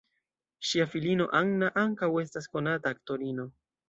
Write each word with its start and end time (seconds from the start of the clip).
Ŝia 0.69 0.85
filino 0.93 1.27
Anna 1.39 1.69
ankaŭ 1.81 2.09
estas 2.21 2.47
konata 2.57 2.95
aktorino. 2.97 3.47